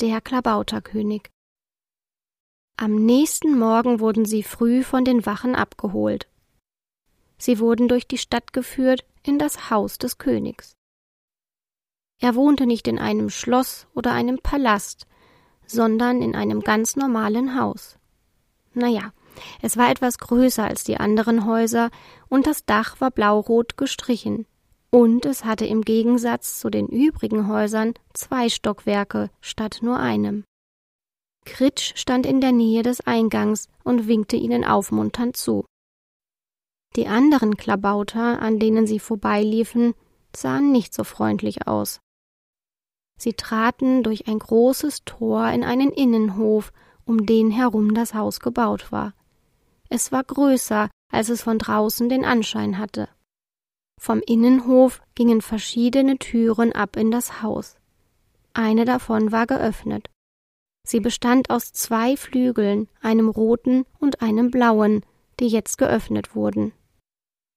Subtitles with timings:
[0.00, 1.28] Der Klabauterkönig
[2.76, 6.28] Am nächsten Morgen wurden sie früh von den Wachen abgeholt.
[7.36, 10.76] Sie wurden durch die Stadt geführt in das Haus des Königs.
[12.20, 15.08] Er wohnte nicht in einem Schloss oder einem Palast,
[15.66, 17.98] sondern in einem ganz normalen Haus.
[18.74, 19.12] Naja,
[19.62, 21.90] es war etwas größer als die anderen Häuser
[22.28, 24.46] und das Dach war blaurot gestrichen.
[24.90, 30.44] Und es hatte im Gegensatz zu den übrigen Häusern zwei Stockwerke statt nur einem.
[31.44, 35.64] Kritsch stand in der Nähe des Eingangs und winkte ihnen aufmunternd zu.
[36.96, 39.94] Die anderen Klabauter, an denen sie vorbeiliefen,
[40.34, 42.00] sahen nicht so freundlich aus.
[43.18, 46.72] Sie traten durch ein großes Tor in einen Innenhof,
[47.04, 49.14] um den herum das Haus gebaut war.
[49.88, 53.08] Es war größer, als es von draußen den Anschein hatte.
[53.98, 57.76] Vom Innenhof gingen verschiedene Türen ab in das Haus.
[58.54, 60.08] Eine davon war geöffnet.
[60.86, 65.04] Sie bestand aus zwei Flügeln, einem roten und einem blauen,
[65.38, 66.72] die jetzt geöffnet wurden.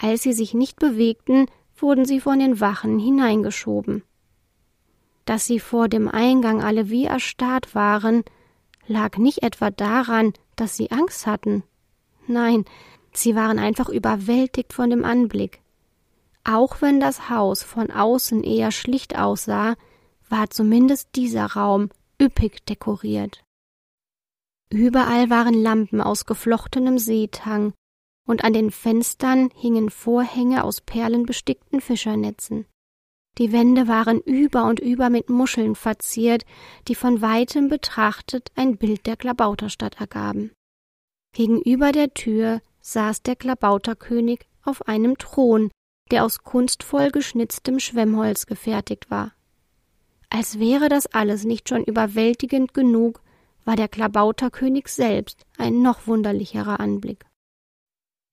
[0.00, 4.02] Als sie sich nicht bewegten, wurden sie von den Wachen hineingeschoben
[5.24, 8.24] dass sie vor dem Eingang alle wie erstarrt waren,
[8.86, 11.62] lag nicht etwa daran, dass sie Angst hatten.
[12.26, 12.64] Nein,
[13.12, 15.60] sie waren einfach überwältigt von dem Anblick.
[16.44, 19.76] Auch wenn das Haus von außen eher schlicht aussah,
[20.28, 21.90] war zumindest dieser Raum
[22.20, 23.44] üppig dekoriert.
[24.70, 27.74] Überall waren Lampen aus geflochtenem Seetang,
[28.26, 32.66] und an den Fenstern hingen Vorhänge aus perlenbestickten Fischernetzen.
[33.38, 36.44] Die Wände waren über und über mit Muscheln verziert,
[36.88, 40.52] die von weitem betrachtet ein Bild der Klabauterstadt ergaben.
[41.34, 45.70] Gegenüber der Tür saß der Klabauterkönig auf einem Thron,
[46.12, 49.32] der aus kunstvoll geschnitztem Schwemmholz gefertigt war.
[50.30, 53.20] Als wäre das alles nicht schon überwältigend genug,
[53.64, 57.24] war der Klabauterkönig selbst ein noch wunderlicherer Anblick.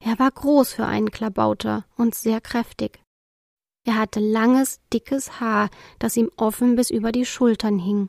[0.02, 3.00] Er war groß für einen Klabauter und sehr kräftig.
[3.84, 8.08] Er hatte langes, dickes Haar, das ihm offen bis über die Schultern hing.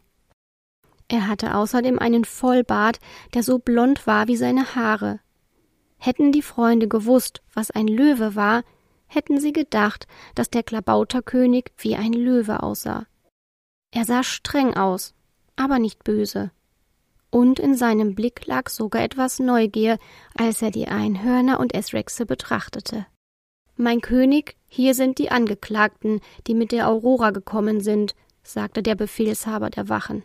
[1.08, 3.00] Er hatte außerdem einen Vollbart,
[3.34, 5.20] der so blond war wie seine Haare.
[5.98, 8.64] Hätten die Freunde gewusst, was ein Löwe war,
[9.14, 13.06] hätten sie gedacht, dass der Klabauterkönig wie ein Löwe aussah.
[13.94, 15.14] Er sah streng aus,
[15.56, 16.52] aber nicht böse.
[17.30, 19.98] Und in seinem Blick lag sogar etwas Neugier,
[20.38, 23.06] als er die Einhörner und Esrexe betrachtete.
[23.76, 29.70] Mein König, hier sind die Angeklagten, die mit der Aurora gekommen sind, sagte der Befehlshaber
[29.70, 30.24] der Wachen.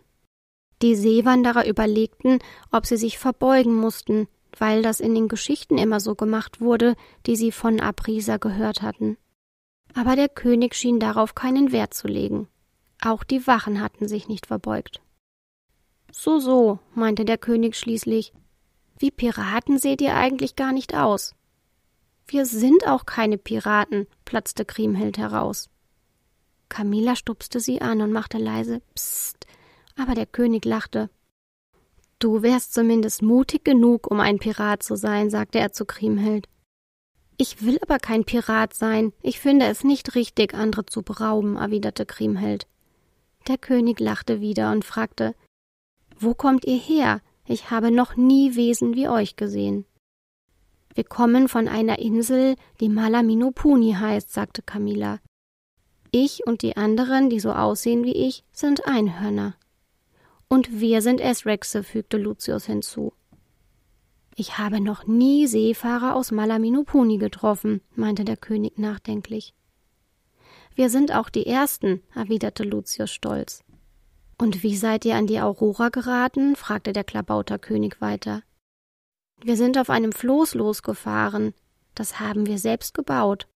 [0.82, 2.38] Die Seewanderer überlegten,
[2.70, 6.94] ob sie sich verbeugen mussten, weil das in den Geschichten immer so gemacht wurde,
[7.26, 9.16] die sie von Abrisa gehört hatten.
[9.94, 12.48] Aber der König schien darauf keinen Wert zu legen.
[13.02, 15.00] Auch die Wachen hatten sich nicht verbeugt.
[16.10, 18.32] So, so, meinte der König schließlich.
[18.98, 21.34] Wie Piraten seht ihr eigentlich gar nicht aus.
[22.26, 25.68] Wir sind auch keine Piraten, platzte Kriemhild heraus.
[26.68, 29.46] Camilla stupste sie an und machte leise Psst,
[29.96, 31.10] aber der König lachte.
[32.18, 36.48] Du wärst zumindest mutig genug, um ein Pirat zu sein, sagte er zu Kriemhild.
[37.36, 39.12] Ich will aber kein Pirat sein.
[39.20, 42.66] Ich finde es nicht richtig, andere zu berauben, erwiderte Kriemhild.
[43.48, 45.34] Der König lachte wieder und fragte
[46.18, 47.20] Wo kommt ihr her?
[47.46, 49.84] Ich habe noch nie Wesen wie euch gesehen.
[50.94, 55.20] Wir kommen von einer Insel, die Malaminopuni heißt, sagte Camilla.
[56.10, 59.56] Ich und die anderen, die so aussehen wie ich, sind Einhörner.
[60.48, 63.12] Und wir sind Esrexe, fügte Lucius hinzu.
[64.36, 69.54] Ich habe noch nie Seefahrer aus Malaminopuni getroffen, meinte der König nachdenklich.
[70.74, 73.64] Wir sind auch die Ersten, erwiderte Lucius stolz.
[74.38, 76.54] Und wie seid ihr an die Aurora geraten?
[76.54, 78.42] fragte der Klabauterkönig weiter.
[79.42, 81.54] Wir sind auf einem Floß losgefahren.
[81.94, 83.48] Das haben wir selbst gebaut.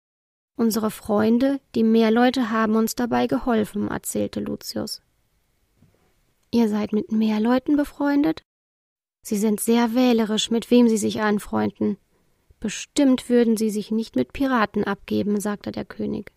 [0.57, 5.03] Unsere Freunde, die Meerleute, haben uns dabei geholfen, erzählte Lucius.
[6.53, 8.43] Ihr seid mit Meerleuten befreundet?
[9.23, 11.97] Sie sind sehr wählerisch, mit wem sie sich anfreunden.
[12.59, 16.33] Bestimmt würden sie sich nicht mit Piraten abgeben, sagte der König.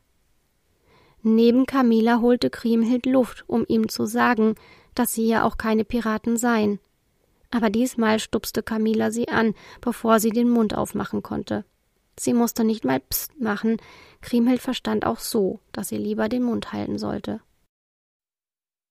[1.23, 4.55] Neben Camilla holte Kriemhild Luft, um ihm zu sagen,
[4.93, 6.79] dass sie ja auch keine Piraten seien.
[7.49, 11.65] Aber diesmal stupste Camilla sie an, bevor sie den Mund aufmachen konnte.
[12.19, 13.77] Sie musste nicht mal Psst machen,
[14.21, 17.41] Kriemhild verstand auch so, dass sie lieber den Mund halten sollte.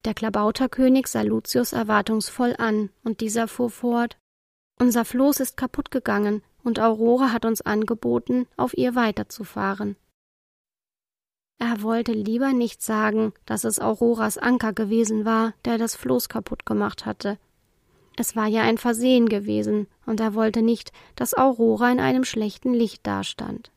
[0.05, 4.19] Der Klabauterkönig sah Lucius erwartungsvoll an, und dieser fuhr fort
[4.81, 9.97] Unser Floß ist kaputt gegangen, und Aurora hat uns angeboten, auf ihr weiterzufahren.
[11.59, 16.67] Er wollte lieber nicht sagen, dass es Auroras Anker gewesen war, der das Floß kaputt
[16.67, 17.39] gemacht hatte.
[18.17, 22.75] Es war ja ein Versehen gewesen, und er wollte nicht, dass Aurora in einem schlechten
[22.75, 23.71] Licht dastand.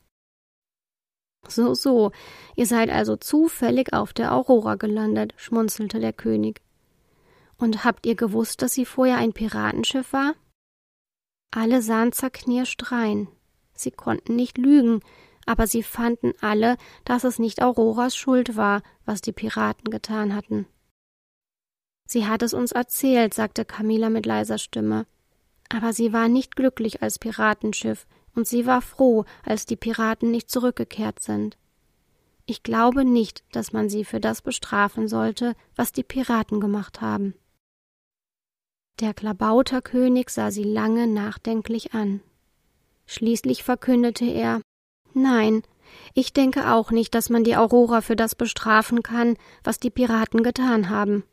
[1.47, 2.12] So, so,
[2.56, 6.62] ihr seid also zufällig auf der Aurora gelandet, schmunzelte der König.
[7.57, 10.33] Und habt ihr gewusst, dass sie vorher ein Piratenschiff war?
[11.51, 13.27] Alle sahen zerknirscht rein.
[13.74, 15.01] Sie konnten nicht lügen,
[15.45, 20.68] aber sie fanden alle, dass es nicht Auroras Schuld war, was die Piraten getan hatten.
[22.07, 25.06] Sie hat es uns erzählt, sagte Camilla mit leiser Stimme.
[25.69, 28.06] Aber sie war nicht glücklich als Piratenschiff,
[28.36, 31.58] und sie war froh, als die Piraten nicht zurückgekehrt sind.
[32.46, 37.34] Ich glaube nicht, dass man sie für das bestrafen sollte, was die Piraten gemacht haben.
[39.00, 42.22] Der Klabauterkönig sah sie lange nachdenklich an.
[43.08, 44.62] Schließlich verkündete er
[45.14, 45.64] Nein,
[46.14, 50.44] ich denke auch nicht, dass man die Aurora für das bestrafen kann, was die Piraten
[50.44, 51.24] getan haben.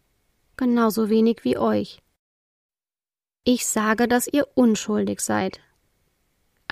[0.57, 2.01] Genauso wenig wie euch.
[3.45, 5.61] Ich sage, dass ihr unschuldig seid,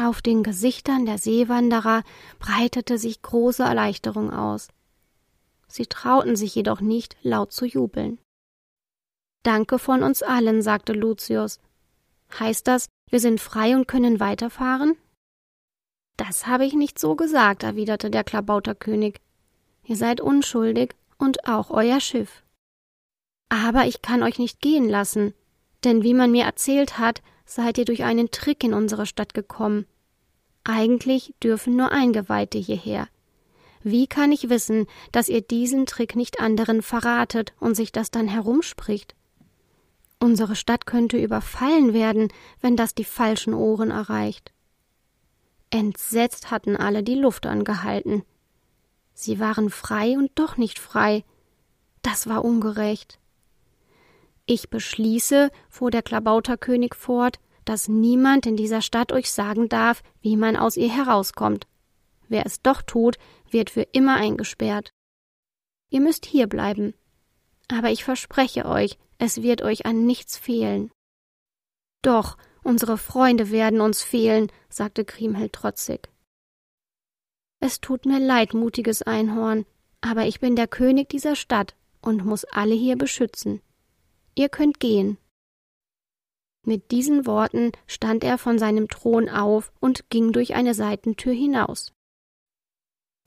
[0.01, 2.03] auf den Gesichtern der Seewanderer
[2.39, 4.69] breitete sich große Erleichterung aus.
[5.69, 8.19] Sie trauten sich jedoch nicht, laut zu jubeln.
[9.43, 11.61] Danke von uns allen, sagte Lucius.
[12.39, 14.97] Heißt das, wir sind frei und können weiterfahren?
[16.17, 19.21] Das habe ich nicht so gesagt, erwiderte der Klabauterkönig.
[19.85, 22.43] Ihr seid unschuldig und auch euer Schiff.
[23.49, 25.35] Aber ich kann euch nicht gehen lassen,
[25.85, 29.87] denn wie man mir erzählt hat, seid ihr durch einen Trick in unsere Stadt gekommen.
[30.63, 33.09] Eigentlich dürfen nur Eingeweihte hierher.
[33.83, 38.29] Wie kann ich wissen, dass ihr diesen Trick nicht anderen verratet und sich das dann
[38.29, 39.17] herumspricht?
[40.21, 42.29] Unsere Stadt könnte überfallen werden,
[42.61, 44.53] wenn das die falschen Ohren erreicht.
[45.71, 48.23] Entsetzt hatten alle die Luft angehalten.
[49.15, 51.25] Sie waren frei und doch nicht frei.
[52.03, 53.19] Das war ungerecht.
[54.47, 60.37] Ich beschließe, fuhr der Klabauterkönig fort, dass niemand in dieser Stadt euch sagen darf, wie
[60.37, 61.67] man aus ihr herauskommt.
[62.29, 63.17] Wer es doch tut,
[63.51, 64.91] wird für immer eingesperrt.
[65.91, 66.95] Ihr müsst hier bleiben.
[67.69, 70.91] Aber ich verspreche euch, es wird euch an nichts fehlen.
[72.03, 76.09] Doch, unsere Freunde werden uns fehlen, sagte Kriemhild trotzig.
[77.61, 79.67] Es tut mir leid, mutiges Einhorn,
[80.01, 83.61] aber ich bin der König dieser Stadt und muss alle hier beschützen.
[84.35, 85.19] Ihr könnt gehen.
[86.67, 91.93] Mit diesen Worten stand er von seinem Thron auf und ging durch eine Seitentür hinaus.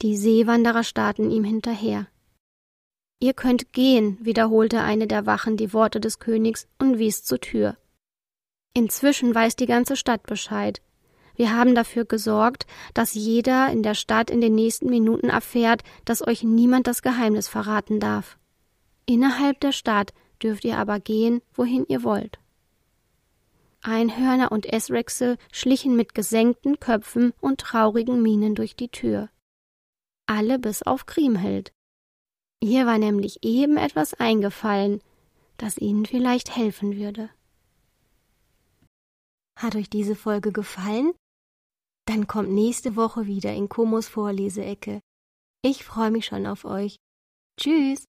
[0.02, 2.08] Die Seewanderer starrten ihm hinterher.
[3.20, 7.78] Ihr könnt gehen, wiederholte eine der Wachen die Worte des Königs und wies zur Tür.
[8.74, 10.82] Inzwischen weiß die ganze Stadt Bescheid.
[11.36, 16.26] Wir haben dafür gesorgt, dass jeder in der Stadt in den nächsten Minuten erfährt, dass
[16.26, 18.38] euch niemand das Geheimnis verraten darf.
[19.06, 22.40] Innerhalb der Stadt dürft ihr aber gehen, wohin ihr wollt.
[23.82, 29.30] Einhörner und Essrechse schlichen mit gesenkten Köpfen und traurigen Mienen durch die Tür.
[30.26, 31.74] Alle bis auf Kriemhild.
[32.62, 35.02] Ihr war nämlich eben etwas eingefallen,
[35.58, 37.30] das Ihnen vielleicht helfen würde.
[39.58, 41.14] Hat euch diese Folge gefallen?
[42.06, 45.02] Dann kommt nächste Woche wieder in Komos Vorleseecke.
[45.62, 46.98] Ich freue mich schon auf euch.
[47.58, 48.06] Tschüss!